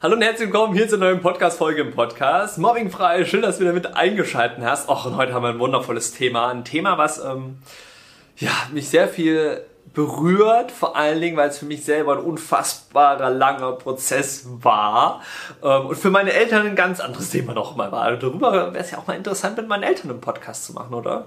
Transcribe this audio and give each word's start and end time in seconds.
Hallo 0.00 0.14
und 0.14 0.22
herzlich 0.22 0.46
willkommen 0.46 0.74
hier 0.74 0.88
zur 0.88 0.98
neuen 0.98 1.20
Podcast-Folge 1.20 1.80
im 1.80 1.90
Podcast. 1.92 2.56
Mobbingfrei, 2.56 3.24
schön, 3.24 3.42
dass 3.42 3.56
du 3.56 3.62
wieder 3.62 3.72
mit 3.72 3.96
eingeschaltet 3.96 4.62
hast. 4.62 4.88
Och, 4.88 5.06
und 5.06 5.16
heute 5.16 5.34
haben 5.34 5.42
wir 5.42 5.48
ein 5.48 5.58
wundervolles 5.58 6.12
Thema. 6.12 6.50
Ein 6.50 6.64
Thema, 6.64 6.98
was 6.98 7.18
ähm, 7.18 7.58
ja, 8.36 8.52
mich 8.72 8.88
sehr 8.90 9.08
viel 9.08 9.60
berührt, 9.94 10.70
vor 10.70 10.94
allen 10.94 11.20
Dingen, 11.20 11.36
weil 11.36 11.48
es 11.48 11.58
für 11.58 11.64
mich 11.64 11.84
selber 11.84 12.12
ein 12.12 12.20
unfassbarer 12.20 13.30
langer 13.30 13.72
Prozess 13.72 14.46
war 14.62 15.20
ähm, 15.64 15.86
und 15.86 15.96
für 15.96 16.10
meine 16.10 16.32
Eltern 16.32 16.64
ein 16.64 16.76
ganz 16.76 17.00
anderes 17.00 17.30
Thema 17.30 17.52
nochmal 17.52 17.90
war. 17.90 18.16
Darüber 18.16 18.52
wäre 18.52 18.78
es 18.78 18.92
ja 18.92 18.98
auch 18.98 19.08
mal 19.08 19.16
interessant, 19.16 19.56
mit 19.56 19.66
meinen 19.66 19.82
Eltern 19.82 20.10
einen 20.10 20.20
Podcast 20.20 20.64
zu 20.64 20.74
machen, 20.74 20.94
oder? 20.94 21.26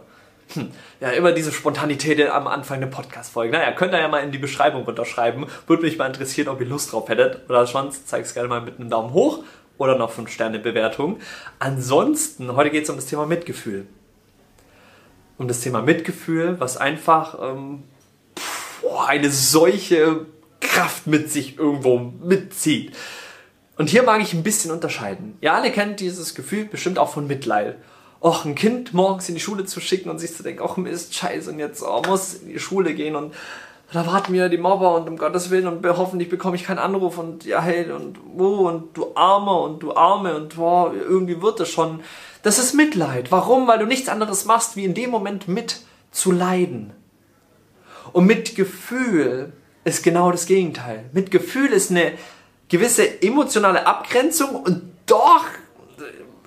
Hm. 0.54 0.72
Ja, 1.00 1.10
immer 1.10 1.32
diese 1.32 1.52
Spontanität 1.52 2.22
am 2.30 2.48
Anfang 2.48 2.80
der 2.80 2.88
Podcast-Folge. 2.88 3.54
Naja, 3.54 3.72
könnt 3.72 3.94
ihr 3.94 4.00
ja 4.00 4.08
mal 4.08 4.24
in 4.24 4.32
die 4.32 4.38
Beschreibung 4.38 4.84
runterschreiben. 4.84 5.46
Würde 5.68 5.84
mich 5.84 5.98
mal 5.98 6.08
interessieren, 6.08 6.50
ob 6.50 6.60
ihr 6.60 6.68
Lust 6.68 6.92
drauf 6.92 7.10
hättet. 7.10 7.50
Oder 7.50 7.66
sonst 7.66 8.08
zeigt 8.08 8.28
es 8.28 8.34
gerne 8.34 8.50
mal 8.50 8.62
mit 8.62 8.80
einem 8.80 8.90
Daumen 8.90 9.14
hoch 9.14 9.44
oder 9.78 9.98
noch 9.98 10.12
5 10.12 10.30
Sterne 10.30 10.60
Bewertung. 10.60 11.20
Ansonsten, 11.60 12.56
heute 12.56 12.70
geht 12.70 12.84
es 12.84 12.90
um 12.90 12.98
das 12.98 13.08
Thema 13.08 13.26
Mitgefühl. 13.26 13.88
Um 15.38 15.48
das 15.48 15.62
Thema 15.62 15.82
Mitgefühl, 15.82 16.60
was 16.60 16.78
einfach 16.78 17.40
ähm, 17.42 17.84
boah, 18.82 19.08
eine 19.08 19.32
solche 19.32 20.28
Kraft 20.60 21.08
mit 21.08 21.32
sich 21.32 21.58
irgendwo 21.58 21.98
mitzieht. 21.98 22.96
Und 23.78 23.90
hier 23.90 24.04
mag 24.04 24.22
ich 24.22 24.34
ein 24.34 24.44
bisschen 24.44 24.70
unterscheiden. 24.70 25.38
Ihr 25.42 25.54
alle 25.54 25.72
kennt 25.72 26.00
dieses 26.00 26.36
Gefühl 26.36 26.66
bestimmt 26.66 27.00
auch 27.00 27.12
von 27.12 27.26
Mitleid. 27.26 27.78
Och, 28.24 28.46
ein 28.46 28.54
Kind 28.54 28.94
morgens 28.94 29.28
in 29.30 29.36
die 29.36 29.42
Schule 29.42 29.66
zu 29.66 29.80
schicken 29.80 30.10
und 30.10 30.20
sich 30.20 30.36
zu 30.36 30.44
denken, 30.44 30.62
ach 30.64 30.78
Mist, 30.78 31.16
scheiße, 31.16 31.50
und 31.50 31.58
jetzt 31.58 31.82
oh, 31.82 32.04
muss 32.08 32.36
in 32.36 32.50
die 32.50 32.60
Schule 32.60 32.94
gehen 32.94 33.16
und 33.16 33.34
da 33.92 34.06
warten 34.06 34.32
mir 34.32 34.48
die 34.48 34.60
Mobber 34.60 34.96
und 34.96 35.10
um 35.10 35.18
Gottes 35.18 35.50
Willen 35.50 35.68
und 35.68 35.86
hoffentlich 35.86 36.30
bekomme 36.30 36.56
ich 36.56 36.64
keinen 36.64 36.80
Anruf 36.80 37.18
und 37.18 37.44
ja, 37.46 37.62
hey, 37.62 37.92
und 37.92 38.20
oh, 38.38 38.70
und 38.70 38.96
du 38.96 39.16
Arme 39.16 39.54
und 39.54 39.84
du 39.84 39.94
Arme 39.94 40.36
und 40.36 40.58
oh, 40.58 40.92
irgendwie 40.94 41.42
wird 41.42 41.60
es 41.60 41.70
schon. 41.70 42.02
Das 42.44 42.58
ist 42.58 42.74
Mitleid. 42.74 43.32
Warum? 43.32 43.68
Weil 43.68 43.80
du 43.80 43.86
nichts 43.86 44.08
anderes 44.08 44.46
machst, 44.46 44.76
wie 44.78 44.86
in 44.86 44.94
dem 44.94 45.10
Moment 45.10 45.48
mit 45.48 45.82
zu 46.12 46.32
leiden. 46.32 46.94
Und 48.14 48.28
Mitgefühl 48.28 49.52
ist 49.84 50.04
genau 50.04 50.32
das 50.32 50.46
Gegenteil. 50.46 51.06
Mitgefühl 51.12 51.72
ist 51.72 51.92
eine 51.92 52.14
gewisse 52.70 53.22
emotionale 53.22 53.86
Abgrenzung 53.86 54.56
und 54.56 54.84
doch, 55.06 55.44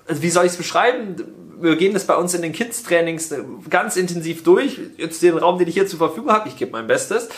also 0.06 0.22
wie 0.22 0.30
soll 0.30 0.46
ich 0.46 0.52
es 0.52 0.58
beschreiben? 0.58 1.16
Wir 1.64 1.76
gehen 1.76 1.94
das 1.94 2.06
bei 2.06 2.14
uns 2.14 2.34
in 2.34 2.42
den 2.42 2.52
Kids-Trainings 2.52 3.34
ganz 3.70 3.96
intensiv 3.96 4.42
durch. 4.42 4.78
Jetzt 4.98 5.22
den 5.22 5.38
Raum, 5.38 5.58
den 5.58 5.66
ich 5.66 5.72
hier 5.72 5.86
zur 5.86 5.98
Verfügung 5.98 6.30
habe, 6.30 6.46
ich 6.46 6.58
gebe 6.58 6.72
mein 6.72 6.86
Bestes. 6.86 7.30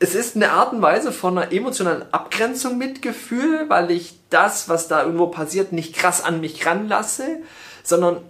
Es 0.00 0.16
ist 0.16 0.34
eine 0.34 0.50
Art 0.50 0.72
und 0.72 0.82
Weise 0.82 1.12
von 1.12 1.38
einer 1.38 1.52
emotionalen 1.52 2.02
Abgrenzung 2.12 2.78
mit 2.78 3.00
Gefühl, 3.00 3.68
weil 3.68 3.92
ich 3.92 4.18
das, 4.30 4.68
was 4.68 4.88
da 4.88 5.04
irgendwo 5.04 5.28
passiert, 5.28 5.70
nicht 5.70 5.94
krass 5.94 6.24
an 6.24 6.40
mich 6.40 6.66
ranlasse, 6.66 7.38
sondern 7.84 8.22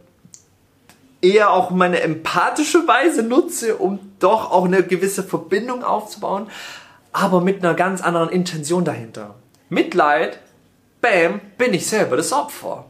eher 1.23 1.53
auch 1.53 1.71
meine 1.71 2.03
empathische 2.03 2.87
Weise 2.87 3.23
nutze, 3.23 3.77
um 3.77 3.99
doch 4.19 4.51
auch 4.51 4.67
eine 4.67 4.83
gewisse 4.83 5.23
Verbindung 5.23 5.85
aufzubauen, 5.85 6.49
aber 7.13 7.41
mit 7.41 7.65
einer 7.65 7.73
ganz 7.73 8.03
anderen 8.03 8.29
Intention 8.29 8.85
dahinter. 8.85 9.37
Mitleid, 9.71 10.39
bam, 11.01 11.41
bin 11.57 11.73
ich 11.73 11.87
selber 11.87 12.19
das 12.19 12.31
Opfer. 12.35 12.85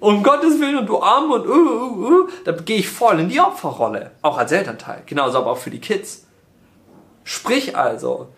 Um 0.00 0.22
Gottes 0.22 0.60
Willen 0.60 0.78
und 0.78 0.86
du 0.86 1.02
Arme 1.02 1.34
und 1.34 1.48
uh, 1.48 1.52
uh, 1.52 2.08
uh, 2.08 2.28
da 2.44 2.52
gehe 2.52 2.78
ich 2.78 2.88
voll 2.88 3.20
in 3.20 3.28
die 3.28 3.40
Opferrolle, 3.40 4.12
auch 4.22 4.38
als 4.38 4.52
Elternteil, 4.52 5.02
genauso 5.06 5.38
aber 5.38 5.50
auch 5.50 5.58
für 5.58 5.70
die 5.70 5.80
Kids. 5.80 6.26
Sprich 7.24 7.76
also, 7.76 8.28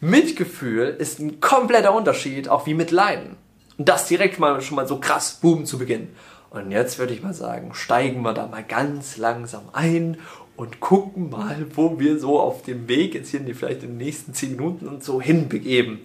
Mitgefühl 0.00 0.94
ist 0.98 1.18
ein 1.18 1.40
kompletter 1.40 1.94
Unterschied, 1.94 2.48
auch 2.48 2.66
wie 2.66 2.74
Mitleiden. 2.74 3.36
Und 3.76 3.88
das 3.88 4.06
direkt 4.06 4.38
mal 4.38 4.60
schon 4.60 4.76
mal 4.76 4.86
so 4.86 4.98
krass, 4.98 5.38
boom, 5.40 5.64
zu 5.64 5.78
Beginn. 5.78 6.10
Und 6.50 6.70
jetzt 6.70 6.98
würde 6.98 7.12
ich 7.12 7.22
mal 7.22 7.34
sagen, 7.34 7.74
steigen 7.74 8.22
wir 8.22 8.32
da 8.32 8.46
mal 8.46 8.64
ganz 8.64 9.16
langsam 9.16 9.62
ein 9.72 10.18
und 10.56 10.80
gucken 10.80 11.30
mal, 11.30 11.66
wo 11.74 11.98
wir 12.00 12.18
so 12.18 12.40
auf 12.40 12.62
dem 12.62 12.88
Weg 12.88 13.14
jetzt 13.14 13.30
hier 13.30 13.40
in 13.40 13.46
die, 13.46 13.54
vielleicht 13.54 13.82
in 13.82 13.90
den 13.90 13.98
nächsten 13.98 14.34
10 14.34 14.56
Minuten 14.56 14.88
und 14.88 15.04
so 15.04 15.20
hinbegeben. 15.20 16.00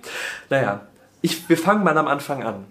Naja, 0.50 0.82
ich, 1.22 1.48
wir 1.48 1.58
fangen 1.58 1.84
mal 1.84 1.98
am 1.98 2.08
Anfang 2.08 2.44
an. 2.44 2.66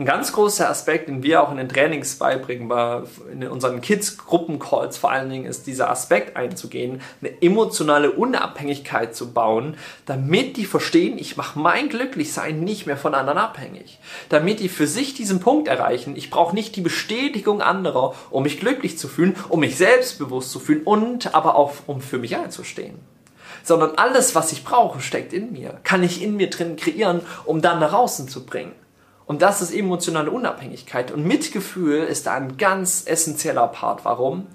Ein 0.00 0.06
ganz 0.06 0.32
großer 0.32 0.70
Aspekt, 0.70 1.10
den 1.10 1.22
wir 1.22 1.42
auch 1.42 1.50
in 1.50 1.58
den 1.58 1.68
Trainings 1.68 2.14
beibringen, 2.14 2.70
war 2.70 3.02
in 3.30 3.46
unseren 3.46 3.82
Kids-Gruppencalls 3.82 4.96
vor 4.96 5.10
allen 5.12 5.28
Dingen, 5.28 5.44
ist 5.44 5.66
dieser 5.66 5.90
Aspekt 5.90 6.38
einzugehen, 6.38 7.02
eine 7.20 7.42
emotionale 7.42 8.10
Unabhängigkeit 8.10 9.14
zu 9.14 9.34
bauen, 9.34 9.76
damit 10.06 10.56
die 10.56 10.64
verstehen, 10.64 11.18
ich 11.18 11.36
mache 11.36 11.58
mein 11.58 11.90
Glücklichsein 11.90 12.60
nicht 12.60 12.86
mehr 12.86 12.96
von 12.96 13.12
anderen 13.14 13.36
abhängig. 13.36 13.98
Damit 14.30 14.60
die 14.60 14.70
für 14.70 14.86
sich 14.86 15.12
diesen 15.12 15.40
Punkt 15.40 15.68
erreichen, 15.68 16.16
ich 16.16 16.30
brauche 16.30 16.54
nicht 16.54 16.76
die 16.76 16.80
Bestätigung 16.80 17.60
anderer, 17.60 18.14
um 18.30 18.44
mich 18.44 18.58
glücklich 18.58 18.96
zu 18.96 19.06
fühlen, 19.06 19.36
um 19.50 19.60
mich 19.60 19.76
selbstbewusst 19.76 20.50
zu 20.50 20.60
fühlen 20.60 20.84
und 20.84 21.34
aber 21.34 21.56
auch 21.56 21.74
um 21.86 22.00
für 22.00 22.16
mich 22.16 22.36
einzustehen 22.36 22.98
sondern 23.62 23.96
alles, 23.96 24.34
was 24.34 24.52
ich 24.52 24.64
brauche, 24.64 25.02
steckt 25.02 25.34
in 25.34 25.52
mir. 25.52 25.80
Kann 25.84 26.02
ich 26.02 26.22
in 26.22 26.34
mir 26.36 26.48
drin 26.48 26.76
kreieren, 26.76 27.20
um 27.44 27.60
dann 27.60 27.78
nach 27.78 27.92
außen 27.92 28.26
zu 28.26 28.46
bringen. 28.46 28.72
Und 29.30 29.42
das 29.42 29.62
ist 29.62 29.72
emotionale 29.72 30.32
Unabhängigkeit. 30.32 31.12
Und 31.12 31.24
Mitgefühl 31.24 32.02
ist 32.02 32.26
da 32.26 32.34
ein 32.34 32.56
ganz 32.56 33.04
essentieller 33.06 33.68
Part. 33.68 34.04
Warum? 34.04 34.48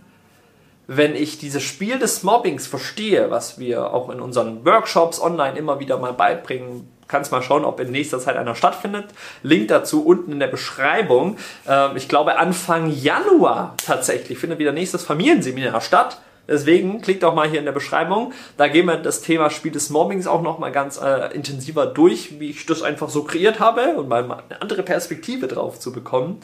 Wenn 0.85 1.15
ich 1.15 1.37
dieses 1.37 1.63
Spiel 1.63 1.97
des 1.97 2.23
Mobbings 2.23 2.67
verstehe, 2.67 3.31
was 3.31 3.57
wir 3.57 3.93
auch 3.93 4.09
in 4.09 4.19
unseren 4.19 4.65
Workshops 4.65 5.21
online 5.21 5.57
immer 5.57 5.79
wieder 5.79 5.97
mal 5.97 6.11
beibringen, 6.11 6.89
kannst 7.07 7.31
mal 7.31 7.41
schauen, 7.41 7.63
ob 7.63 7.79
in 7.79 7.89
nächster 7.89 8.19
Zeit 8.19 8.35
einer 8.35 8.53
stattfindet. 8.53 9.05
Link 9.43 9.69
dazu 9.69 10.05
unten 10.05 10.33
in 10.33 10.41
der 10.41 10.47
Beschreibung. 10.47 11.37
Ähm, 11.65 11.95
ich 11.95 12.09
glaube 12.09 12.37
Anfang 12.37 12.91
Januar 12.91 13.75
tatsächlich 13.77 14.37
findet 14.37 14.59
wieder 14.59 14.73
nächstes 14.73 15.05
Familienseminar 15.05 15.79
statt. 15.79 16.19
Deswegen 16.47 17.01
klickt 17.01 17.23
auch 17.23 17.33
mal 17.33 17.49
hier 17.49 17.59
in 17.59 17.65
der 17.65 17.71
Beschreibung. 17.71 18.33
Da 18.57 18.67
gehen 18.67 18.85
wir 18.85 18.97
das 18.97 19.21
Thema 19.21 19.49
Spiel 19.49 19.71
des 19.71 19.89
Mobbings 19.89 20.27
auch 20.27 20.41
noch 20.41 20.59
mal 20.59 20.71
ganz 20.71 20.99
äh, 21.01 21.33
intensiver 21.33 21.85
durch, 21.85 22.39
wie 22.39 22.49
ich 22.51 22.65
das 22.65 22.81
einfach 22.81 23.09
so 23.09 23.23
kreiert 23.23 23.59
habe 23.59 23.95
und 23.97 24.07
mal 24.07 24.23
eine 24.23 24.61
andere 24.61 24.83
Perspektive 24.83 25.47
drauf 25.47 25.79
zu 25.79 25.91
bekommen. 25.91 26.39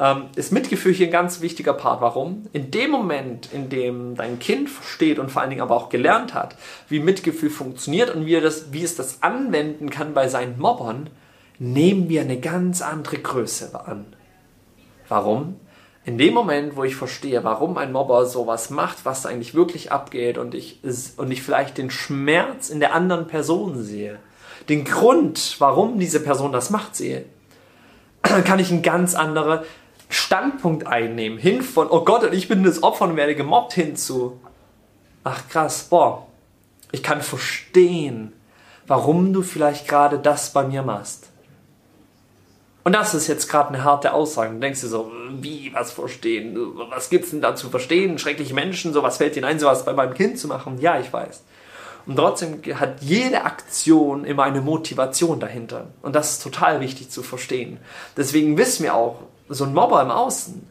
Ähm, 0.00 0.26
ist 0.36 0.52
Mitgefühl 0.52 0.92
hier 0.92 1.06
ein 1.06 1.12
ganz 1.12 1.40
wichtiger 1.40 1.72
Part. 1.72 2.00
Warum? 2.00 2.46
In 2.52 2.70
dem 2.70 2.90
Moment, 2.90 3.52
in 3.52 3.68
dem 3.68 4.14
dein 4.14 4.38
Kind 4.38 4.70
versteht 4.70 5.18
und 5.18 5.30
vor 5.30 5.42
allen 5.42 5.50
Dingen 5.50 5.62
aber 5.62 5.74
auch 5.76 5.88
gelernt 5.88 6.34
hat, 6.34 6.56
wie 6.88 7.00
Mitgefühl 7.00 7.50
funktioniert 7.50 8.14
und 8.14 8.24
wie, 8.24 8.40
das, 8.40 8.72
wie 8.72 8.84
es 8.84 8.94
das 8.94 9.22
anwenden 9.22 9.90
kann 9.90 10.14
bei 10.14 10.28
seinen 10.28 10.58
Mobbern, 10.58 11.10
nehmen 11.58 12.08
wir 12.08 12.20
eine 12.20 12.38
ganz 12.38 12.80
andere 12.80 13.18
Größe 13.18 13.70
an. 13.86 14.06
Warum? 15.08 15.56
In 16.08 16.16
dem 16.16 16.32
Moment, 16.32 16.74
wo 16.74 16.84
ich 16.84 16.96
verstehe, 16.96 17.44
warum 17.44 17.76
ein 17.76 17.92
Mobber 17.92 18.24
sowas 18.24 18.70
macht, 18.70 19.04
was 19.04 19.26
eigentlich 19.26 19.52
wirklich 19.52 19.92
abgeht 19.92 20.38
und 20.38 20.54
ich, 20.54 20.80
und 21.18 21.30
ich 21.30 21.42
vielleicht 21.42 21.76
den 21.76 21.90
Schmerz 21.90 22.70
in 22.70 22.80
der 22.80 22.94
anderen 22.94 23.26
Person 23.26 23.84
sehe, 23.84 24.18
den 24.70 24.86
Grund, 24.86 25.56
warum 25.58 25.98
diese 25.98 26.20
Person 26.20 26.50
das 26.50 26.70
macht, 26.70 26.96
sehe, 26.96 27.26
kann 28.22 28.58
ich 28.58 28.70
einen 28.70 28.80
ganz 28.80 29.14
anderen 29.14 29.60
Standpunkt 30.08 30.86
einnehmen. 30.86 31.38
Hin 31.38 31.60
von, 31.60 31.90
oh 31.90 32.04
Gott, 32.04 32.32
ich 32.32 32.48
bin 32.48 32.64
das 32.64 32.82
Opfer 32.82 33.04
und 33.04 33.16
werde 33.16 33.34
gemobbt, 33.34 33.74
hin 33.74 33.94
zu, 33.94 34.40
ach 35.24 35.46
krass, 35.50 35.88
boah, 35.90 36.26
ich 36.90 37.02
kann 37.02 37.20
verstehen, 37.20 38.32
warum 38.86 39.34
du 39.34 39.42
vielleicht 39.42 39.86
gerade 39.86 40.18
das 40.18 40.54
bei 40.54 40.64
mir 40.64 40.82
machst. 40.82 41.27
Und 42.84 42.92
das 42.94 43.14
ist 43.14 43.26
jetzt 43.26 43.48
gerade 43.48 43.68
eine 43.68 43.84
harte 43.84 44.14
Aussage. 44.14 44.54
Du 44.54 44.60
denkst 44.60 44.80
dir 44.80 44.88
so, 44.88 45.12
wie, 45.40 45.72
was 45.74 45.92
verstehen? 45.92 46.56
Was 46.90 47.10
gibt's 47.10 47.30
denn 47.30 47.42
da 47.42 47.54
zu 47.54 47.68
verstehen? 47.68 48.18
Schreckliche 48.18 48.54
Menschen, 48.54 48.92
sowas 48.92 49.18
fällt 49.18 49.36
dir 49.36 49.46
ein, 49.46 49.58
sowas 49.58 49.84
bei 49.84 49.92
meinem 49.92 50.14
Kind 50.14 50.38
zu 50.38 50.48
machen? 50.48 50.80
Ja, 50.80 50.98
ich 50.98 51.12
weiß. 51.12 51.42
Und 52.06 52.16
trotzdem 52.16 52.62
hat 52.74 53.02
jede 53.02 53.44
Aktion 53.44 54.24
immer 54.24 54.44
eine 54.44 54.62
Motivation 54.62 55.40
dahinter. 55.40 55.88
Und 56.00 56.16
das 56.16 56.32
ist 56.32 56.42
total 56.42 56.80
wichtig 56.80 57.10
zu 57.10 57.22
verstehen. 57.22 57.78
Deswegen 58.16 58.56
wissen 58.56 58.84
wir 58.84 58.94
auch, 58.94 59.22
so 59.50 59.64
ein 59.64 59.74
Mobber 59.74 60.00
im 60.00 60.10
Außen, 60.10 60.66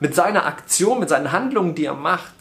mit 0.00 0.14
seiner 0.14 0.46
Aktion, 0.46 1.00
mit 1.00 1.08
seinen 1.08 1.32
Handlungen, 1.32 1.74
die 1.74 1.84
er 1.84 1.94
macht, 1.94 2.34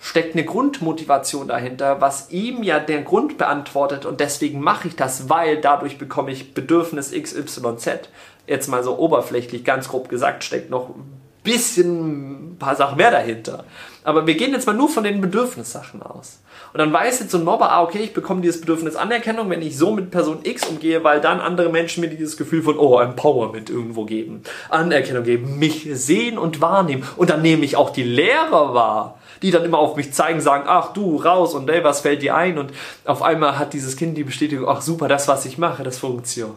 steckt 0.00 0.34
eine 0.34 0.44
Grundmotivation 0.44 1.48
dahinter, 1.48 2.00
was 2.00 2.30
ihm 2.30 2.62
ja 2.62 2.80
der 2.80 3.02
Grund 3.02 3.36
beantwortet 3.36 4.06
und 4.06 4.18
deswegen 4.18 4.60
mache 4.60 4.88
ich 4.88 4.96
das, 4.96 5.28
weil 5.28 5.60
dadurch 5.60 5.98
bekomme 5.98 6.32
ich 6.32 6.54
Bedürfnis 6.54 7.12
XYZ. 7.12 8.08
Jetzt 8.46 8.68
mal 8.68 8.82
so 8.82 8.98
oberflächlich, 8.98 9.62
ganz 9.62 9.88
grob 9.90 10.08
gesagt, 10.08 10.42
steckt 10.42 10.70
noch 10.70 10.94
bisschen 11.42 12.52
ein 12.52 12.58
paar 12.58 12.76
Sachen 12.76 12.96
mehr 12.96 13.10
dahinter. 13.10 13.64
Aber 14.04 14.26
wir 14.26 14.34
gehen 14.34 14.52
jetzt 14.52 14.66
mal 14.66 14.74
nur 14.74 14.88
von 14.88 15.04
den 15.04 15.20
Bedürfnissachen 15.20 16.02
aus. 16.02 16.40
Und 16.72 16.78
dann 16.78 16.92
weiß 16.92 17.20
jetzt 17.20 17.32
so 17.32 17.38
ein 17.38 17.44
Mobber, 17.44 17.70
ah, 17.72 17.82
okay, 17.82 17.98
ich 17.98 18.14
bekomme 18.14 18.40
dieses 18.40 18.60
Bedürfnis 18.60 18.94
Anerkennung, 18.94 19.50
wenn 19.50 19.60
ich 19.60 19.76
so 19.76 19.90
mit 19.90 20.10
Person 20.10 20.40
X 20.44 20.66
umgehe, 20.66 21.02
weil 21.02 21.20
dann 21.20 21.40
andere 21.40 21.68
Menschen 21.68 22.00
mir 22.00 22.08
dieses 22.08 22.36
Gefühl 22.36 22.62
von, 22.62 22.78
oh, 22.78 22.98
Empowerment 23.00 23.70
irgendwo 23.70 24.04
geben, 24.04 24.42
Anerkennung 24.68 25.24
geben, 25.24 25.58
mich 25.58 25.88
sehen 25.92 26.38
und 26.38 26.60
wahrnehmen. 26.60 27.02
Und 27.16 27.30
dann 27.30 27.42
nehme 27.42 27.64
ich 27.64 27.76
auch 27.76 27.90
die 27.90 28.04
Lehrer 28.04 28.72
wahr, 28.72 29.18
die 29.42 29.50
dann 29.50 29.64
immer 29.64 29.78
auf 29.78 29.96
mich 29.96 30.12
zeigen, 30.12 30.40
sagen, 30.40 30.64
ach 30.66 30.92
du, 30.92 31.16
raus 31.16 31.54
und 31.54 31.68
ey, 31.68 31.82
was 31.82 32.00
fällt 32.00 32.22
dir 32.22 32.36
ein? 32.36 32.56
Und 32.56 32.72
auf 33.04 33.22
einmal 33.22 33.58
hat 33.58 33.72
dieses 33.72 33.96
Kind 33.96 34.16
die 34.16 34.24
Bestätigung, 34.24 34.68
ach 34.68 34.80
super, 34.80 35.08
das, 35.08 35.26
was 35.26 35.44
ich 35.46 35.58
mache, 35.58 35.82
das 35.82 35.98
funktioniert. 35.98 36.54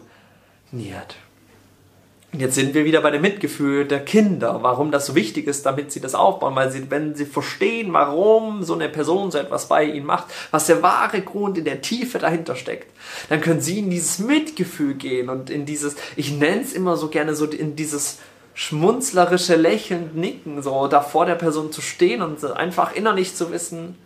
Jetzt 2.36 2.56
sind 2.56 2.74
wir 2.74 2.84
wieder 2.84 3.00
bei 3.00 3.12
dem 3.12 3.22
Mitgefühl 3.22 3.84
der 3.84 4.04
Kinder, 4.04 4.58
warum 4.62 4.90
das 4.90 5.06
so 5.06 5.14
wichtig 5.14 5.46
ist, 5.46 5.64
damit 5.66 5.92
sie 5.92 6.00
das 6.00 6.16
aufbauen, 6.16 6.56
weil 6.56 6.70
sie, 6.70 6.90
wenn 6.90 7.14
sie 7.14 7.26
verstehen, 7.26 7.92
warum 7.92 8.64
so 8.64 8.74
eine 8.74 8.88
Person 8.88 9.30
so 9.30 9.38
etwas 9.38 9.68
bei 9.68 9.84
ihnen 9.84 10.04
macht, 10.04 10.26
was 10.50 10.66
der 10.66 10.82
wahre 10.82 11.20
Grund 11.20 11.58
in 11.58 11.64
der 11.64 11.80
Tiefe 11.80 12.18
dahinter 12.18 12.56
steckt, 12.56 12.90
dann 13.28 13.40
können 13.40 13.60
sie 13.60 13.78
in 13.78 13.90
dieses 13.90 14.18
Mitgefühl 14.18 14.94
gehen 14.94 15.28
und 15.28 15.48
in 15.48 15.64
dieses, 15.64 15.94
ich 16.16 16.32
nenne 16.32 16.62
es 16.62 16.72
immer 16.72 16.96
so 16.96 17.08
gerne 17.08 17.36
so 17.36 17.44
in 17.46 17.76
dieses 17.76 18.18
schmunzlerische 18.54 19.54
lächelnd 19.54 20.16
nicken, 20.16 20.60
so 20.60 20.88
da 20.88 21.02
vor 21.02 21.26
der 21.26 21.36
Person 21.36 21.70
zu 21.70 21.82
stehen 21.82 22.20
und 22.20 22.44
einfach 22.44 22.94
innerlich 22.96 23.36
zu 23.36 23.52
wissen, 23.52 23.96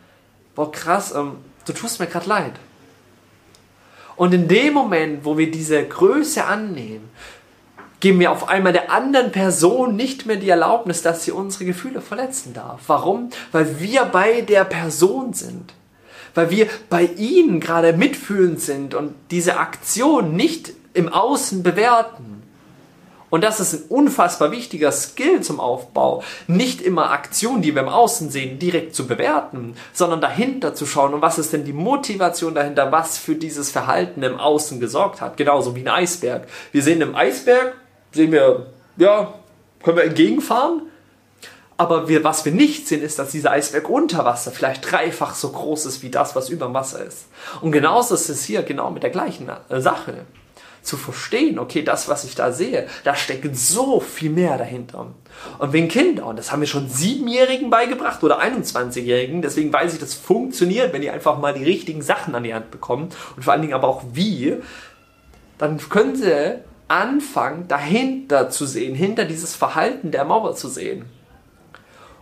boah 0.55 0.71
krass, 0.71 1.15
ähm, 1.15 1.37
du 1.65 1.73
tust 1.73 1.99
mir 1.99 2.07
gerade 2.07 2.29
leid. 2.29 2.53
Und 4.17 4.35
in 4.35 4.49
dem 4.49 4.75
Moment, 4.75 5.25
wo 5.25 5.39
wir 5.39 5.49
diese 5.49 5.83
Größe 5.85 6.45
annehmen, 6.45 7.09
geben 8.01 8.21
wir 8.21 8.31
auf 8.31 8.49
einmal 8.49 8.73
der 8.73 8.91
anderen 8.91 9.33
Person 9.33 9.97
nicht 9.97 10.27
mehr 10.27 10.37
die 10.37 10.49
Erlaubnis, 10.49 11.03
dass 11.03 11.25
sie 11.25 11.33
unsere 11.33 11.65
Gefühle 11.65 12.01
verletzen 12.01 12.55
darf. 12.55 12.81
Warum? 12.87 13.31
Weil 13.53 13.81
wir 13.81 14.05
bei 14.05 14.43
der 14.43 14.65
Person 14.65 15.33
sind. 15.33 15.75
Weil 16.35 16.51
wir 16.51 16.69
bei 16.89 17.05
ihnen 17.17 17.59
gerade 17.61 17.93
mitfühlend 17.93 18.61
sind 18.61 18.95
und 18.95 19.15
diese 19.31 19.57
Aktion 19.57 20.37
nicht 20.37 20.73
im 20.95 21.09
Außen 21.09 21.63
bewerten. 21.63 22.39
Und 23.31 23.45
das 23.45 23.61
ist 23.61 23.75
ein 23.75 23.83
unfassbar 23.89 24.51
wichtiger 24.53 24.91
Skill 24.91 25.43
zum 25.43 25.61
Aufbau. 25.61 26.23
Nicht 26.47 26.81
immer 26.81 27.11
Aktionen, 27.11 27.61
die 27.61 27.75
wir 27.75 27.83
im 27.83 27.89
Außen 27.89 28.31
sehen, 28.31 28.59
direkt 28.59 28.95
zu 28.95 29.07
bewerten, 29.07 29.75
sondern 29.93 30.21
dahinter 30.21 30.75
zu 30.75 30.87
schauen, 30.87 31.13
und 31.13 31.21
was 31.21 31.39
ist 31.39 31.53
denn 31.53 31.65
die 31.65 31.75
Motivation 31.75 32.55
dahinter, 32.55 32.91
was 32.91 33.19
für 33.19 33.35
dieses 33.35 33.71
Verhalten 33.71 34.23
im 34.23 34.39
Außen 34.39 34.81
gesorgt 34.81 35.21
hat. 35.21 35.37
Genauso 35.37 35.77
wie 35.77 35.81
ein 35.81 35.89
Eisberg. 35.89 36.49
Wir 36.73 36.83
sehen 36.83 37.03
im 37.03 37.15
Eisberg, 37.15 37.75
sehen 38.13 38.33
wir, 38.33 38.67
ja, 38.97 39.35
können 39.83 39.97
wir 39.97 40.05
entgegenfahren. 40.05 40.83
Aber 41.81 42.09
wir, 42.09 42.25
was 42.25 42.45
wir 42.45 42.51
nicht 42.51 42.89
sehen, 42.89 43.03
ist, 43.03 43.21
dass 43.21 43.31
dieser 43.31 43.53
Eisberg 43.53 43.89
unter 43.89 44.25
Wasser 44.25 44.51
vielleicht 44.51 44.91
dreifach 44.91 45.37
so 45.37 45.51
groß 45.51 45.87
ist 45.87 46.03
wie 46.03 46.11
das, 46.11 46.35
was 46.35 46.49
über 46.49 46.75
Wasser 46.75 47.05
ist. 47.05 47.29
Und 47.61 47.71
genauso 47.71 48.17
ist 48.17 48.29
es 48.29 48.45
hier 48.45 48.63
genau 48.65 48.91
mit 48.91 49.05
der 49.05 49.11
gleichen 49.11 49.49
äh, 49.49 49.81
Sache. 49.81 50.27
Zu 50.83 50.97
verstehen, 50.97 51.59
okay, 51.61 51.83
das, 51.83 52.09
was 52.09 52.25
ich 52.25 52.35
da 52.35 52.51
sehe, 52.51 52.89
da 53.05 53.15
steckt 53.15 53.57
so 53.57 54.01
viel 54.01 54.31
mehr 54.31 54.59
dahinter. 54.59 55.07
Und 55.59 55.73
wenn 55.73 55.87
Kinder, 55.87 56.27
und 56.27 56.37
das 56.37 56.51
haben 56.51 56.61
wir 56.61 56.67
schon 56.67 56.89
Siebenjährigen 56.89 57.71
beigebracht 57.71 58.25
oder 58.25 58.41
21-Jährigen, 58.41 59.41
deswegen 59.43 59.73
weiß 59.73 59.93
ich, 59.93 60.01
das 60.01 60.15
funktioniert, 60.15 60.93
wenn 60.93 61.03
die 61.03 61.11
einfach 61.11 61.39
mal 61.39 61.55
die 61.55 61.65
richtigen 61.65 62.03
Sachen 62.03 62.35
an 62.35 62.43
die 62.43 62.55
Hand 62.55 62.73
bekommen 62.73 63.11
und 63.37 63.45
vor 63.45 63.53
allen 63.53 63.63
Dingen 63.63 63.75
aber 63.75 63.87
auch 63.87 64.03
wie, 64.15 64.57
dann 65.59 65.79
können 65.89 66.17
sie 66.17 66.59
anfangen, 66.89 67.69
dahinter 67.69 68.51
zu 68.51 68.67
sehen, 68.67 68.95
hinter 68.95 69.25
dieses 69.25 69.55
Verhalten 69.55 70.11
der 70.11 70.25
Mauer 70.25 70.57
zu 70.57 70.69
sehen. 70.69 71.05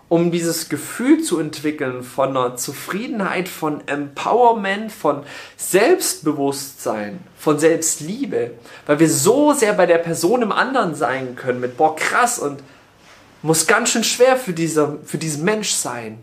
Um 0.08 0.30
dieses 0.30 0.68
Gefühl 0.68 1.20
zu 1.22 1.40
entwickeln 1.40 2.04
von 2.04 2.36
einer 2.36 2.56
Zufriedenheit, 2.56 3.48
von 3.48 3.86
Empowerment, 3.88 4.92
von 4.92 5.24
Selbstbewusstsein, 5.56 7.18
von 7.36 7.58
Selbstliebe. 7.58 8.52
Weil 8.86 9.00
wir 9.00 9.10
so 9.10 9.52
sehr 9.52 9.72
bei 9.72 9.86
der 9.86 9.98
Person 9.98 10.42
im 10.42 10.52
anderen 10.52 10.94
sein 10.94 11.34
können, 11.34 11.58
mit 11.58 11.76
boah, 11.76 11.96
krass 11.96 12.38
und 12.38 12.62
muss 13.42 13.66
ganz 13.66 13.90
schön 13.90 14.04
schwer 14.04 14.36
für, 14.36 14.52
diese, 14.52 14.98
für 15.04 15.18
diesen 15.18 15.44
Mensch 15.44 15.70
sein. 15.70 16.18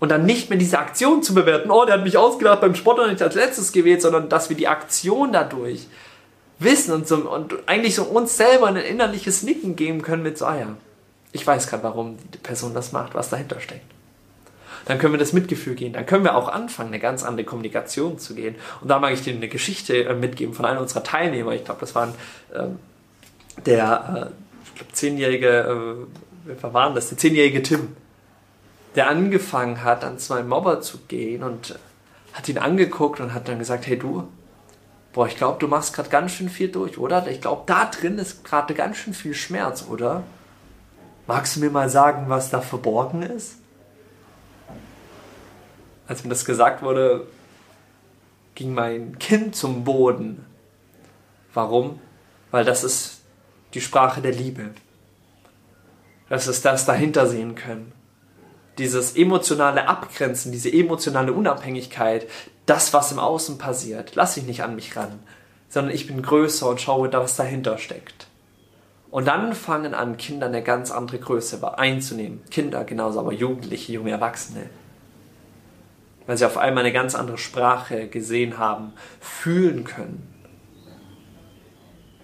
Und 0.00 0.08
dann 0.08 0.26
nicht 0.26 0.50
mehr 0.50 0.58
diese 0.58 0.80
Aktion 0.80 1.22
zu 1.22 1.32
bewerten, 1.32 1.70
oh, 1.70 1.84
der 1.84 1.94
hat 1.94 2.02
mich 2.02 2.16
ausgedacht 2.16 2.60
beim 2.60 2.74
Sport 2.74 2.98
und 2.98 3.10
nicht 3.10 3.22
als 3.22 3.36
letztes 3.36 3.70
gewählt, 3.70 4.02
sondern 4.02 4.28
dass 4.28 4.48
wir 4.48 4.56
die 4.56 4.66
Aktion 4.66 5.32
dadurch 5.32 5.86
wissen 6.64 6.92
und, 6.92 7.06
so, 7.08 7.16
und 7.16 7.54
eigentlich 7.66 7.94
so 7.94 8.04
uns 8.04 8.36
selber 8.36 8.66
ein 8.66 8.76
innerliches 8.76 9.42
Nicken 9.42 9.76
geben 9.76 10.02
können 10.02 10.22
mit 10.22 10.38
so, 10.38 10.46
ah 10.46 10.58
ja, 10.58 10.76
ich 11.32 11.46
weiß 11.46 11.66
gerade, 11.68 11.82
warum 11.82 12.18
die 12.32 12.38
Person 12.38 12.74
das 12.74 12.92
macht, 12.92 13.14
was 13.14 13.30
dahinter 13.30 13.60
steckt. 13.60 13.84
Dann 14.84 14.98
können 14.98 15.14
wir 15.14 15.18
das 15.18 15.32
Mitgefühl 15.32 15.74
gehen. 15.74 15.92
Dann 15.92 16.06
können 16.06 16.24
wir 16.24 16.34
auch 16.34 16.48
anfangen, 16.48 16.88
eine 16.88 16.98
ganz 16.98 17.22
andere 17.22 17.44
Kommunikation 17.44 18.18
zu 18.18 18.34
gehen. 18.34 18.56
Und 18.80 18.88
da 18.88 18.98
mag 18.98 19.12
ich 19.12 19.22
dir 19.22 19.32
eine 19.32 19.48
Geschichte 19.48 20.04
äh, 20.04 20.14
mitgeben 20.14 20.54
von 20.54 20.64
einem 20.64 20.80
unserer 20.80 21.04
Teilnehmer. 21.04 21.52
Ich 21.52 21.64
glaube, 21.64 21.80
das 21.80 21.94
war 21.94 22.12
ähm, 22.54 22.78
der, 23.64 24.30
äh, 24.32 24.66
ich 24.66 24.74
glaube, 24.74 24.92
zehnjährige, 24.92 25.48
äh, 25.48 26.52
wer 26.60 26.74
war 26.74 26.92
das? 26.94 27.10
Der 27.10 27.18
zehnjährige 27.18 27.62
Tim, 27.62 27.96
der 28.96 29.08
angefangen 29.08 29.84
hat, 29.84 30.04
an 30.04 30.18
zwei 30.18 30.42
Mobber 30.42 30.80
zu 30.80 30.98
gehen 31.08 31.42
und 31.42 31.78
hat 32.32 32.48
ihn 32.48 32.58
angeguckt 32.58 33.20
und 33.20 33.34
hat 33.34 33.48
dann 33.48 33.58
gesagt, 33.58 33.86
hey 33.86 33.98
du, 33.98 34.26
boah, 35.12 35.26
ich 35.26 35.36
glaube, 35.36 35.58
du 35.58 35.68
machst 35.68 35.94
gerade 35.94 36.08
ganz 36.08 36.32
schön 36.32 36.48
viel 36.48 36.70
durch, 36.70 36.98
oder? 36.98 37.26
Ich 37.28 37.40
glaube, 37.40 37.62
da 37.66 37.86
drin 37.86 38.18
ist 38.18 38.44
gerade 38.44 38.74
ganz 38.74 38.96
schön 38.96 39.14
viel 39.14 39.34
Schmerz, 39.34 39.86
oder? 39.88 40.24
Magst 41.26 41.56
du 41.56 41.60
mir 41.60 41.70
mal 41.70 41.88
sagen, 41.88 42.24
was 42.28 42.50
da 42.50 42.60
verborgen 42.60 43.22
ist? 43.22 43.56
Als 46.06 46.24
mir 46.24 46.30
das 46.30 46.44
gesagt 46.44 46.82
wurde, 46.82 47.26
ging 48.54 48.74
mein 48.74 49.18
Kind 49.18 49.54
zum 49.54 49.84
Boden. 49.84 50.44
Warum? 51.54 52.00
Weil 52.50 52.64
das 52.64 52.84
ist 52.84 53.20
die 53.74 53.80
Sprache 53.80 54.20
der 54.20 54.32
Liebe. 54.32 54.70
Das 56.28 56.48
ist 56.48 56.64
das 56.64 56.84
dahinter 56.86 57.26
sehen 57.26 57.54
können. 57.54 57.92
Dieses 58.78 59.16
emotionale 59.16 59.86
Abgrenzen, 59.86 60.50
diese 60.50 60.72
emotionale 60.72 61.32
Unabhängigkeit, 61.32 62.26
das, 62.66 62.92
was 62.92 63.12
im 63.12 63.18
Außen 63.18 63.58
passiert. 63.58 64.14
Lass 64.14 64.34
dich 64.34 64.44
nicht 64.44 64.62
an 64.62 64.74
mich 64.74 64.96
ran, 64.96 65.20
sondern 65.68 65.94
ich 65.94 66.06
bin 66.06 66.22
größer 66.22 66.68
und 66.68 66.80
schaue, 66.80 67.12
was 67.12 67.36
dahinter 67.36 67.78
steckt. 67.78 68.26
Und 69.10 69.26
dann 69.26 69.54
fangen 69.54 69.92
an, 69.92 70.16
Kinder 70.16 70.46
eine 70.46 70.62
ganz 70.62 70.90
andere 70.90 71.18
Größe 71.18 71.78
einzunehmen. 71.78 72.42
Kinder 72.50 72.84
genauso, 72.84 73.20
aber 73.20 73.32
Jugendliche, 73.32 73.92
junge 73.92 74.10
Erwachsene. 74.10 74.70
Weil 76.26 76.38
sie 76.38 76.46
auf 76.46 76.56
einmal 76.56 76.84
eine 76.84 76.94
ganz 76.94 77.14
andere 77.14 77.36
Sprache 77.36 78.08
gesehen 78.08 78.56
haben, 78.56 78.94
fühlen 79.20 79.84
können. 79.84 80.28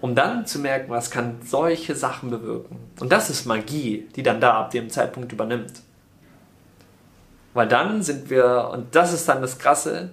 Um 0.01 0.15
dann 0.15 0.47
zu 0.47 0.57
merken, 0.59 0.89
was 0.89 1.11
kann 1.11 1.41
solche 1.43 1.93
Sachen 1.93 2.31
bewirken. 2.31 2.79
Und 2.99 3.11
das 3.11 3.29
ist 3.29 3.45
Magie, 3.45 4.07
die 4.15 4.23
dann 4.23 4.41
da 4.41 4.53
ab 4.53 4.71
dem 4.71 4.89
Zeitpunkt 4.89 5.31
übernimmt. 5.31 5.73
Weil 7.53 7.67
dann 7.67 8.01
sind 8.01 8.31
wir, 8.31 8.69
und 8.73 8.95
das 8.95 9.13
ist 9.13 9.29
dann 9.29 9.41
das 9.41 9.59
Krasse, 9.59 10.09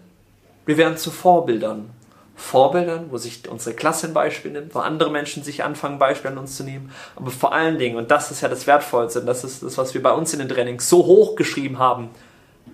wir 0.67 0.77
werden 0.77 0.99
zu 0.99 1.11
Vorbildern. 1.11 1.91
Vorbildern, 2.35 3.07
wo 3.11 3.17
sich 3.17 3.49
unsere 3.49 3.75
Klasse 3.75 4.09
ein 4.09 4.13
Beispiel 4.13 4.51
nimmt, 4.51 4.75
wo 4.75 4.81
andere 4.81 5.11
Menschen 5.11 5.43
sich 5.43 5.65
anfangen, 5.65 5.99
Beispiele 5.99 6.33
an 6.33 6.39
uns 6.39 6.57
zu 6.57 6.65
nehmen. 6.65 6.93
Aber 7.17 7.31
vor 7.31 7.55
allen 7.55 7.79
Dingen, 7.79 7.97
und 7.97 8.11
das 8.11 8.31
ist 8.31 8.43
ja 8.43 8.49
das 8.49 8.67
Wertvollste, 8.67 9.21
und 9.21 9.27
das 9.27 9.43
ist 9.43 9.63
das, 9.63 9.79
was 9.79 9.95
wir 9.95 10.03
bei 10.03 10.13
uns 10.13 10.35
in 10.35 10.41
den 10.41 10.49
Trainings 10.51 10.89
so 10.89 11.07
hoch 11.07 11.35
geschrieben 11.35 11.79
haben, 11.79 12.11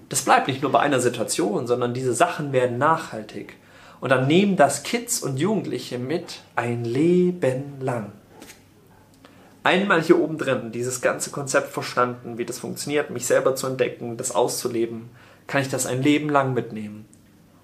das 0.08 0.22
bleibt 0.22 0.48
nicht 0.48 0.62
nur 0.62 0.72
bei 0.72 0.80
einer 0.80 1.00
Situation, 1.00 1.68
sondern 1.68 1.94
diese 1.94 2.12
Sachen 2.12 2.52
werden 2.52 2.76
nachhaltig. 2.76 3.54
Und 4.00 4.10
dann 4.10 4.26
nehmen 4.26 4.56
das 4.56 4.82
Kids 4.82 5.22
und 5.22 5.38
Jugendliche 5.38 5.96
mit 5.96 6.40
ein 6.56 6.84
Leben 6.84 7.80
lang. 7.80 8.10
Einmal 9.62 10.02
hier 10.02 10.18
oben 10.18 10.38
drin 10.38 10.72
dieses 10.72 11.00
ganze 11.02 11.30
Konzept 11.30 11.72
verstanden, 11.72 12.36
wie 12.36 12.44
das 12.44 12.58
funktioniert, 12.58 13.10
mich 13.10 13.26
selber 13.26 13.54
zu 13.54 13.68
entdecken, 13.68 14.16
das 14.16 14.34
auszuleben, 14.34 15.10
kann 15.46 15.62
ich 15.62 15.68
das 15.68 15.86
ein 15.86 16.02
Leben 16.02 16.28
lang 16.28 16.52
mitnehmen. 16.52 17.06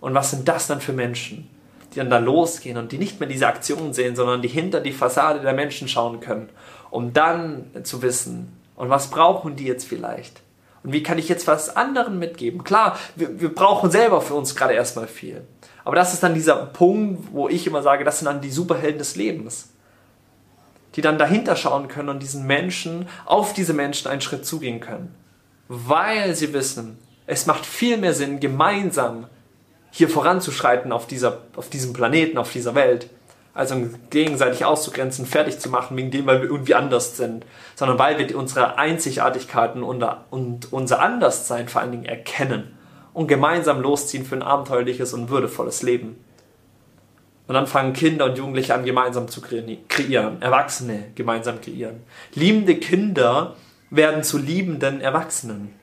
Und 0.01 0.15
was 0.15 0.31
sind 0.31 0.49
das 0.49 0.67
dann 0.67 0.81
für 0.81 0.93
Menschen, 0.93 1.49
die 1.93 1.99
dann 1.99 2.11
da 2.11 2.19
losgehen 2.19 2.77
und 2.77 2.93
die 2.93 2.99
nicht 2.99 3.21
mehr 3.21 3.29
diese 3.29 3.47
Aktionen 3.47 3.93
sehen, 3.93 4.17
sondern 4.17 4.43
die 4.43 4.49
hinter 4.49 4.81
die 4.81 4.93
Fassade 4.93 5.41
der 5.41 5.53
Menschen 5.55 5.89
schauen 5.89 6.21
können, 6.21 6.49
um 6.91 7.13
dann 7.13 7.67
zu 7.83 8.03
wissen, 8.03 8.53
und 8.77 8.91
was 8.91 9.11
brauchen 9.11 9.57
die 9.57 9.65
jetzt 9.65 9.89
vielleicht? 9.89 10.41
Und 10.85 10.93
wie 10.93 11.03
kann 11.03 11.19
ich 11.19 11.29
jetzt 11.29 11.49
was 11.49 11.77
anderen 11.77 12.21
mitgeben? 12.21 12.63
Klar, 12.63 12.97
wir, 13.17 13.41
wir 13.41 13.53
brauchen 13.53 13.91
selber 13.91 14.21
für 14.21 14.35
uns 14.35 14.55
gerade 14.55 14.75
erstmal 14.75 15.09
viel. 15.09 15.43
Aber 15.85 15.97
das 15.97 16.15
ist 16.15 16.23
dann 16.23 16.35
dieser 16.35 16.55
Punkt, 16.55 17.29
wo 17.33 17.49
ich 17.49 17.67
immer 17.67 17.83
sage, 17.83 18.05
das 18.05 18.21
sind 18.21 18.27
dann 18.27 18.41
die 18.41 18.53
Superhelden 18.53 18.99
des 18.99 19.17
Lebens. 19.17 19.71
Die 20.95 21.01
dann 21.01 21.19
dahinter 21.19 21.57
schauen 21.57 21.89
können 21.89 22.09
und 22.09 22.23
diesen 22.23 22.47
Menschen, 22.47 23.09
auf 23.27 23.53
diese 23.53 23.75
Menschen 23.75 24.09
einen 24.09 24.21
Schritt 24.21 24.47
zugehen 24.47 24.79
können. 24.79 25.13
Weil 25.67 26.37
sie 26.37 26.53
wissen, 26.53 26.99
es 27.27 27.47
macht 27.47 27.67
viel 27.67 27.97
mehr 27.97 28.15
Sinn, 28.15 28.39
gemeinsam 28.39 29.27
hier 29.91 30.09
voranzuschreiten 30.09 30.93
auf, 30.93 31.07
dieser, 31.07 31.39
auf 31.57 31.69
diesem 31.71 31.93
Planeten, 31.93 32.39
auf 32.39 32.53
dieser 32.53 32.75
Welt, 32.75 33.11
also 33.55 33.75
gegenseitig 34.11 34.65
auszugrenzen, 34.65 35.27
fertig 35.27 35.59
zu 35.59 35.69
machen, 35.69 35.97
wegen 35.97 36.11
dem, 36.11 36.27
weil 36.27 36.43
wir 36.43 36.49
irgendwie 36.49 36.75
anders 36.75 37.17
sind, 37.17 37.45
sondern 37.75 37.99
weil 37.99 38.19
wir 38.19 38.39
unsere 38.39 38.79
Einzigartigkeiten 38.79 39.83
und, 39.83 40.05
und 40.31 40.73
unser 40.73 41.01
Anderssein 41.01 41.69
vor 41.69 41.81
allen 41.81 41.91
Dingen 41.91 42.05
erkennen 42.05 42.79
und 43.15 43.27
gemeinsam 43.27 43.81
losziehen 43.81 44.25
für 44.25 44.37
ein 44.37 44.43
abenteuerliches 44.43 45.13
und 45.13 45.29
würdevolles 45.29 45.83
Leben. 45.83 46.25
Und 47.49 47.55
dann 47.55 47.67
fangen 47.67 47.95
Kinder 47.95 48.27
und 48.27 48.39
Jugendliche 48.39 48.75
an, 48.75 48.85
gemeinsam 48.85 49.27
zu 49.27 49.41
kreieren, 49.41 50.41
Erwachsene 50.41 51.07
gemeinsam 51.15 51.61
kreieren. 51.61 52.03
Liebende 52.35 52.77
Kinder 52.77 53.57
werden 53.91 54.23
zu 54.23 54.39
liebenden 54.39 55.01
Erwachsenen. 55.01 55.75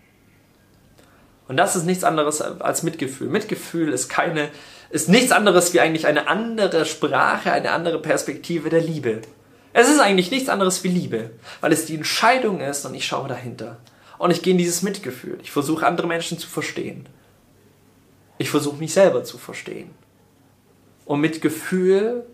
Und 1.48 1.58
das 1.58 1.76
ist 1.76 1.86
nichts 1.86 2.04
anderes 2.04 2.42
als 2.42 2.84
Mitgefühl. 2.84 3.30
Mitgefühl 3.30 3.94
ist 3.94 4.10
keine 4.10 4.50
ist 4.90 5.10
nichts 5.10 5.32
anderes 5.32 5.74
wie 5.74 5.80
eigentlich 5.80 6.08
eine 6.08 6.28
andere 6.28 6.86
Sprache, 6.86 7.52
eine 7.52 7.72
andere 7.72 8.02
Perspektive 8.02 8.70
der 8.70 8.82
Liebe. 8.82 9.22
Es 9.74 9.90
ist 9.90 10.00
eigentlich 10.00 10.32
nichts 10.32 10.48
anderes 10.48 10.84
wie 10.84 10.88
Liebe, 10.88 11.32
weil 11.60 11.74
es 11.74 11.86
die 11.86 11.96
Entscheidung 11.96 12.62
ist 12.62 12.86
und 12.86 12.94
ich 12.94 13.06
schaue 13.06 13.28
dahinter. 13.28 13.78
Und 14.18 14.32
ich 14.32 14.42
gehe 14.42 14.52
in 14.52 14.58
dieses 14.58 14.84
Mitgefühl. 14.84 15.38
Ich 15.42 15.52
versuche 15.52 15.86
andere 15.86 16.08
Menschen 16.08 16.40
zu 16.40 16.48
verstehen. 16.48 17.08
Ich 18.38 18.50
versuche 18.50 18.78
mich 18.78 18.94
selber 18.94 19.24
zu 19.24 19.38
verstehen. 19.38 19.92
Und 21.04 21.20
mit 21.20 21.42
Gefühl 21.42 22.26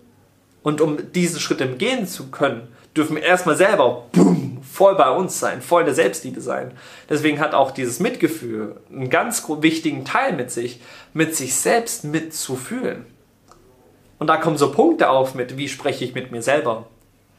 und 0.62 0.82
um 0.82 1.12
diesen 1.13 1.39
Schritt 1.39 1.80
gehen 1.80 2.06
zu 2.06 2.30
können, 2.30 2.68
dürfen 2.96 3.15
wir 3.15 3.24
erstmal 3.24 3.58
selber 3.58 4.06
boom, 4.12 4.50
voll 4.81 4.95
bei 4.95 5.11
uns 5.11 5.39
sein, 5.39 5.61
voll 5.61 5.81
in 5.81 5.85
der 5.85 5.93
Selbstliebe 5.93 6.41
sein. 6.41 6.71
Deswegen 7.07 7.39
hat 7.39 7.53
auch 7.53 7.69
dieses 7.69 8.00
Mitgefühl 8.00 8.77
einen 8.89 9.11
ganz 9.11 9.47
wichtigen 9.47 10.05
Teil 10.05 10.33
mit 10.33 10.50
sich, 10.50 10.81
mit 11.13 11.35
sich 11.35 11.53
selbst 11.53 12.03
mitzufühlen. 12.03 13.05
Und 14.17 14.25
da 14.25 14.38
kommen 14.38 14.57
so 14.57 14.71
Punkte 14.71 15.11
auf 15.11 15.35
mit, 15.35 15.55
wie 15.55 15.67
spreche 15.67 16.03
ich 16.03 16.15
mit 16.15 16.31
mir 16.31 16.41
selber? 16.41 16.88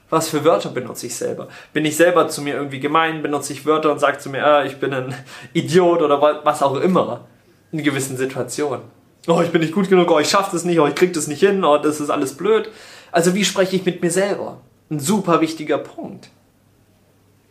Was 0.08 0.28
für 0.28 0.44
Wörter 0.44 0.68
benutze 0.68 1.08
ich 1.08 1.16
selber? 1.16 1.48
Bin 1.72 1.84
ich 1.84 1.96
selber 1.96 2.28
zu 2.28 2.42
mir 2.42 2.54
irgendwie 2.54 2.78
gemein? 2.78 3.22
Benutze 3.22 3.54
ich 3.54 3.66
Wörter 3.66 3.90
und 3.90 3.98
sage 3.98 4.18
zu 4.18 4.30
mir, 4.30 4.46
ah, 4.46 4.64
ich 4.64 4.76
bin 4.76 4.94
ein 4.94 5.12
Idiot 5.52 6.00
oder 6.00 6.22
was 6.44 6.62
auch 6.62 6.76
immer 6.76 7.26
in 7.72 7.82
gewissen 7.82 8.16
Situationen? 8.16 8.82
Oh, 9.26 9.40
ich 9.42 9.50
bin 9.50 9.62
nicht 9.62 9.74
gut 9.74 9.88
genug, 9.88 10.08
oh, 10.12 10.20
ich 10.20 10.30
schaffe 10.30 10.50
das 10.52 10.64
nicht, 10.64 10.78
oh, 10.78 10.86
ich 10.86 10.94
kriege 10.94 11.10
das 11.10 11.26
nicht 11.26 11.40
hin, 11.40 11.64
oh, 11.64 11.76
das 11.76 11.98
ist 11.98 12.10
alles 12.10 12.36
blöd. 12.36 12.70
Also 13.10 13.34
wie 13.34 13.44
spreche 13.44 13.74
ich 13.74 13.84
mit 13.84 14.00
mir 14.00 14.12
selber? 14.12 14.58
Ein 14.92 15.00
super 15.00 15.40
wichtiger 15.40 15.78
Punkt. 15.78 16.30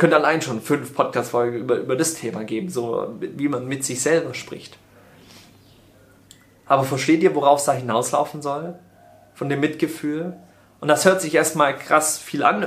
Könnte 0.02 0.16
allein 0.16 0.42
schon 0.42 0.62
fünf 0.64 0.96
Podcast-Folgen 0.96 1.60
über, 1.60 1.76
über 1.76 1.96
das 1.96 2.16
Thema 2.16 2.44
geben, 2.44 2.70
so 2.70 3.14
wie 3.20 3.48
man 3.48 3.68
mit 3.68 3.86
sich 3.86 4.02
selber 4.02 4.34
spricht. 4.34 4.80
Aber 6.66 6.86
versteht 6.86 7.22
ihr, 7.22 7.36
worauf 7.36 7.60
es 7.60 7.66
da 7.66 7.74
hinauslaufen 7.74 8.42
soll? 8.42 8.80
Von 9.36 9.48
dem 9.48 9.60
Mitgefühl? 9.60 10.36
Und 10.80 10.88
das 10.88 11.06
hört 11.06 11.22
sich 11.22 11.36
erstmal 11.36 11.78
krass 11.78 12.18
viel 12.18 12.42
an, 12.42 12.66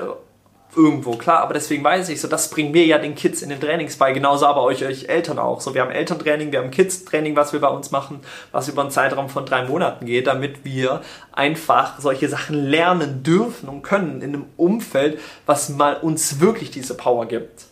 irgendwo, 0.77 1.13
klar, 1.13 1.41
aber 1.41 1.55
deswegen 1.55 1.83
weiß 1.83 2.09
ich 2.09 2.21
so, 2.21 2.29
das 2.29 2.51
bringen 2.51 2.75
wir 2.75 2.85
ja 2.85 2.99
den 2.99 3.15
Kids 3.15 3.43
in 3.43 3.49
den 3.49 3.61
Trainings 3.61 3.97
bei, 3.97 4.13
genauso 4.13 4.47
aber 4.47 4.63
euch, 4.63 4.85
euch 4.85 5.09
Eltern 5.09 5.39
auch. 5.39 5.61
So, 5.61 5.75
wir 5.75 5.83
haben 5.83 5.91
Elterntraining, 5.91 6.53
wir 6.53 6.61
haben 6.61 6.71
Kids-Training, 6.71 7.37
was 7.37 7.53
wir 7.53 7.61
bei 7.61 7.69
uns 7.69 7.91
machen, 7.91 8.21
was 8.53 8.69
über 8.69 8.83
einen 8.83 8.91
Zeitraum 8.91 9.29
von 9.29 9.47
drei 9.47 9.65
Monaten 9.65 10.07
geht, 10.07 10.27
damit 10.27 10.65
wir 10.65 11.03
einfach 11.33 11.99
solche 11.99 12.29
Sachen 12.29 12.55
lernen 12.55 13.23
dürfen 13.23 13.69
und 13.69 13.83
können 13.83 14.23
in 14.23 14.35
einem 14.35 14.47
Umfeld, 14.57 15.21
was 15.47 15.69
mal 15.69 15.97
uns 15.97 16.41
wirklich 16.41 16.71
diese 16.71 16.97
Power 16.97 17.27
gibt. 17.27 17.67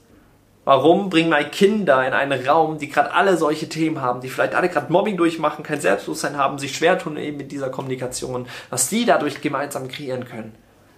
Warum 0.65 1.11
bringen 1.11 1.31
wir 1.31 1.43
Kinder 1.45 2.07
in 2.07 2.13
einen 2.13 2.47
Raum, 2.47 2.79
die 2.79 2.89
gerade 2.89 3.13
alle 3.13 3.37
solche 3.37 3.69
Themen 3.69 4.01
haben, 4.01 4.21
die 4.21 4.29
vielleicht 4.29 4.55
alle 4.55 4.69
gerade 4.69 4.93
Mobbing 4.93 5.17
durchmachen, 5.17 5.65
kein 5.65 5.81
Selbstbewusstsein 5.81 6.37
haben, 6.37 6.59
sich 6.59 6.77
schwer 6.77 6.99
tun 6.99 7.17
eben 7.17 7.37
mit 7.37 7.51
dieser 7.51 7.69
Kommunikation, 7.69 8.47
was 8.71 8.89
die 8.89 9.05
dadurch 9.05 9.41
gemeinsam 9.41 9.89
kreieren 9.89 10.25
können? 10.25 10.55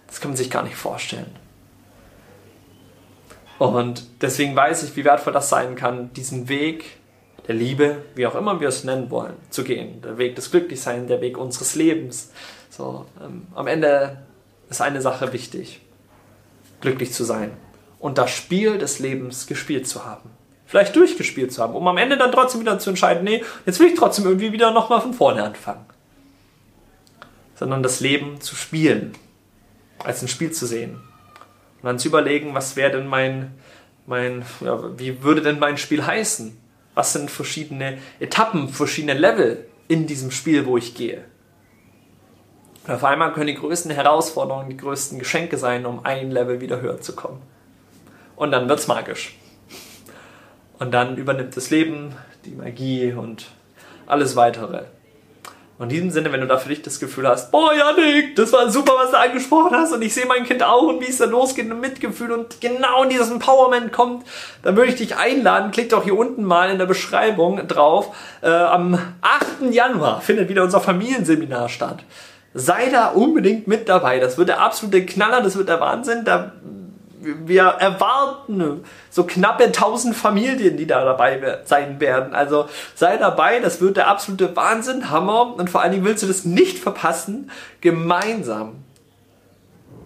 Das 0.07 0.21
kann 0.21 0.33
man 0.33 0.37
sich 0.37 0.51
gar 0.51 0.63
nicht 0.63 0.77
vorstellen. 0.77 1.35
Und 3.59 4.05
deswegen 4.21 4.57
weiß 4.57 4.83
ich, 4.83 4.97
wie 4.97 5.05
wertvoll 5.05 5.33
das 5.33 5.49
sein 5.49 5.77
kann, 5.77 6.13
diesen 6.13 6.49
Weg 6.49 6.99
der 7.47 7.55
Liebe, 7.55 8.03
wie 8.15 8.27
auch 8.27 8.35
immer 8.35 8.61
wir 8.61 8.69
es 8.69 8.85
nennen 8.85 9.11
wollen, 9.11 9.35
zu 9.51 9.65
gehen. 9.65 10.01
Der 10.03 10.19
Weg 10.19 10.35
des 10.35 10.51
Glücklichseins, 10.51 11.09
der 11.09 11.21
Weg 11.21 11.39
unseres 11.39 11.75
Lebens. 11.75 12.33
So, 12.71 13.07
ähm, 13.23 13.47
am 13.55 13.67
Ende 13.67 14.23
ist 14.71 14.81
eine 14.81 15.01
Sache 15.01 15.33
wichtig: 15.33 15.81
glücklich 16.81 17.13
zu 17.13 17.25
sein 17.25 17.53
und 18.01 18.19
das 18.19 18.31
Spiel 18.31 18.79
des 18.79 18.99
Lebens 18.99 19.47
gespielt 19.47 19.87
zu 19.87 20.05
haben. 20.05 20.31
Vielleicht 20.67 20.97
durchgespielt 20.97 21.53
zu 21.53 21.63
haben, 21.63 21.75
um 21.75 21.87
am 21.87 21.99
Ende 21.99 22.17
dann 22.17 22.33
trotzdem 22.33 22.63
wieder 22.63 22.79
zu 22.79 22.91
entscheiden, 22.91 23.23
nee, 23.23 23.45
jetzt 23.67 23.79
will 23.79 23.89
ich 23.89 23.99
trotzdem 23.99 24.25
irgendwie 24.25 24.53
wieder 24.53 24.73
nochmal 24.73 25.01
von 25.01 25.13
vorne 25.13 25.45
anfangen. 25.45 25.85
Sondern 27.55 27.83
das 27.83 28.01
Leben 28.01 28.41
zu 28.41 28.57
spielen, 28.57 29.13
als 30.03 30.23
ein 30.23 30.29
Spiel 30.29 30.51
zu 30.51 30.67
sehen 30.67 31.01
und 31.85 31.89
dann 31.89 31.99
zu 31.99 32.09
überlegen, 32.09 32.55
was 32.55 32.77
wäre 32.77 32.93
denn 32.93 33.07
mein, 33.07 33.53
mein 34.07 34.43
ja, 34.63 34.99
wie 34.99 35.23
würde 35.23 35.43
denn 35.43 35.59
mein 35.59 35.77
Spiel 35.77 36.07
heißen? 36.07 36.57
Was 36.95 37.13
sind 37.13 37.31
verschiedene 37.31 37.99
Etappen, 38.21 38.71
verschiedene 38.71 39.13
Level 39.13 39.67
in 39.87 40.07
diesem 40.07 40.31
Spiel, 40.31 40.65
wo 40.65 40.79
ich 40.79 40.95
gehe? 40.95 41.27
Und 42.87 42.95
auf 42.95 43.05
einmal 43.05 43.35
können 43.35 43.49
die 43.49 43.55
größten 43.55 43.91
Herausforderungen, 43.91 44.71
die 44.71 44.79
größten 44.79 45.19
Geschenke 45.19 45.59
sein, 45.59 45.85
um 45.85 46.07
ein 46.07 46.31
Level 46.31 46.63
wieder 46.63 46.81
höher 46.81 47.03
zu 47.03 47.15
kommen. 47.15 47.43
Und 48.35 48.51
dann 48.51 48.67
wird's 48.67 48.87
magisch. 48.87 49.37
Und 50.79 50.93
dann 50.93 51.19
übernimmt 51.19 51.55
das 51.55 51.69
Leben, 51.69 52.17
die 52.47 52.53
Magie 52.53 53.13
und 53.13 53.45
alles 54.07 54.37
weitere. 54.37 54.85
Und 55.77 55.91
in 55.91 55.97
diesem 55.97 56.11
Sinne, 56.11 56.31
wenn 56.31 56.41
du 56.41 56.47
da 56.47 56.57
für 56.57 56.69
dich 56.69 56.83
das 56.83 57.01
Gefühl 57.01 57.27
hast, 57.27 57.51
boah, 57.51 57.75
Janik, 57.75 58.37
das 58.37 58.53
war 58.53 58.71
super, 58.71 58.93
was 58.97 59.11
du 59.11 59.19
angesprochen 59.19 59.75
hast 59.77 59.93
und 59.93 60.03
ich 60.03 60.15
sehe 60.15 60.27
mein 60.27 60.45
Kind 60.45 60.63
auch 60.63 60.85
und 60.85 61.01
wie 61.01 61.09
es 61.09 61.19
da 61.19 61.25
losgeht 61.25 61.69
und 61.69 61.81
Mitgefühl 61.81 62.31
und 62.31 62.61
genau 62.61 63.03
in 63.03 63.09
dieses 63.09 63.31
Empowerment 63.31 63.93
kommt, 63.93 64.25
dann 64.63 64.77
würde 64.77 64.91
ich 64.91 64.97
dich 64.97 65.17
einladen, 65.17 65.73
klick 65.73 65.89
doch 65.89 66.05
hier 66.05 66.17
unten 66.17 66.45
mal 66.45 66.71
in 66.71 66.79
der 66.79 66.87
Beschreibung 66.87 67.67
drauf. 67.67 68.15
Äh, 68.41 68.51
am 68.51 68.97
8. 69.21 69.73
Januar 69.73 70.21
findet 70.21 70.49
wieder 70.49 70.63
unser 70.63 70.81
Familienseminar 70.81 71.69
statt. 71.69 72.05
Sei 72.55 72.89
da 72.91 73.09
unbedingt 73.09 73.67
mit 73.67 73.89
dabei. 73.89 74.21
Das 74.21 74.39
wird 74.39 74.51
der 74.51 74.61
absolute 74.61 75.05
Knaller, 75.05 75.43
das 75.43 75.57
wird 75.57 75.69
der 75.69 75.81
Wahnsinn. 75.81 76.25
Da 76.25 76.53
wir 77.25 77.63
erwarten 77.63 78.85
so 79.11 79.25
knappe 79.25 79.65
1000 79.65 80.15
Familien, 80.15 80.77
die 80.77 80.87
da 80.87 81.05
dabei 81.05 81.59
sein 81.65 82.01
werden. 82.01 82.35
Also 82.35 82.69
sei 82.95 83.17
dabei, 83.17 83.61
das 83.61 83.81
wird 83.81 83.97
der 83.97 84.09
absolute 84.09 84.55
Wahnsinn, 84.57 85.11
Hammer. 85.11 85.55
Und 85.57 85.71
vor 85.71 85.83
allen 85.83 85.93
Dingen 85.93 86.05
willst 86.05 86.23
du 86.23 86.27
das 86.27 86.45
nicht 86.45 86.79
verpassen, 86.79 87.51
gemeinsam 87.81 88.85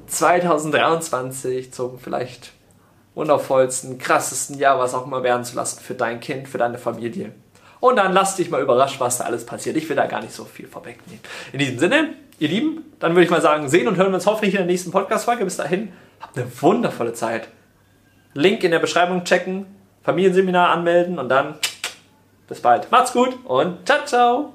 2023 0.07 1.73
zum 1.73 1.99
vielleicht 1.99 2.53
wundervollsten, 3.15 3.99
krassesten 3.99 4.59
Jahr, 4.59 4.79
was 4.79 4.95
auch 4.95 5.07
immer 5.07 5.23
werden 5.23 5.45
zu 5.45 5.57
lassen 5.57 5.81
für 5.81 5.95
dein 5.95 6.21
Kind, 6.21 6.49
für 6.49 6.59
deine 6.59 6.79
Familie. 6.79 7.33
Und 7.81 7.97
dann 7.97 8.13
lass 8.13 8.37
dich 8.37 8.51
mal 8.51 8.63
überraschen, 8.63 9.01
was 9.01 9.19
da 9.19 9.25
alles 9.25 9.45
passiert. 9.45 9.77
Ich 9.77 9.89
will 9.89 9.97
da 9.97 10.07
gar 10.07 10.21
nicht 10.21 10.33
so 10.33 10.45
viel 10.45 10.67
vorwegnehmen. 10.67 11.21
In 11.53 11.59
diesem 11.59 11.79
Sinne, 11.79 12.15
ihr 12.39 12.49
Lieben, 12.49 12.85
dann 12.99 13.13
würde 13.13 13.25
ich 13.25 13.31
mal 13.31 13.43
sagen, 13.43 13.69
sehen 13.69 13.87
und 13.89 13.97
hören 13.97 14.11
wir 14.11 14.17
uns 14.17 14.27
hoffentlich 14.27 14.55
in 14.55 14.59
der 14.59 14.67
nächsten 14.67 14.91
Podcast-Folge. 14.91 15.45
Bis 15.45 15.57
dahin, 15.57 15.93
Habt 16.21 16.37
eine 16.37 16.51
wundervolle 16.61 17.13
Zeit. 17.13 17.49
Link 18.35 18.63
in 18.65 18.71
der 18.71 18.79
Beschreibung 18.79 19.25
checken, 19.25 19.67
Familienseminar 20.03 20.71
anmelden 20.71 21.19
und 21.19 21.29
dann 21.29 21.55
bis 22.49 22.61
bald. 22.61 22.91
Macht's 22.91 23.13
gut 23.13 23.37
und 23.45 23.87
ciao, 23.87 24.05
ciao. 24.05 24.53